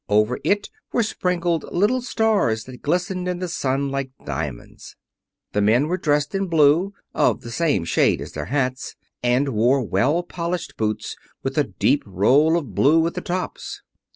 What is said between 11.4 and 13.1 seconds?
with a deep roll of blue